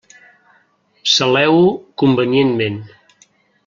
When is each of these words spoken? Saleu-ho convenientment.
Saleu-ho 1.17 1.69
convenientment. 2.05 2.85